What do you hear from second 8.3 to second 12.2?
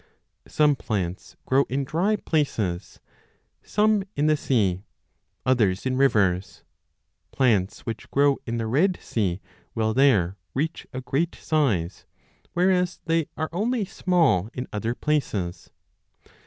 in the Red Sea will there reach a great size,